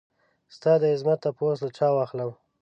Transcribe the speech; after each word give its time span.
ستا 0.55 0.73
دعظمت 0.83 1.19
تپوس 1.23 1.57
له 1.63 1.69
چا 1.77 1.87
واخلم؟ 1.97 2.31